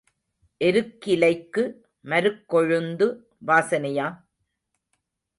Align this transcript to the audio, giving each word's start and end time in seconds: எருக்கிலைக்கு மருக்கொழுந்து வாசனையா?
எருக்கிலைக்கு 0.61 1.63
மருக்கொழுந்து 2.05 3.07
வாசனையா? 3.45 4.07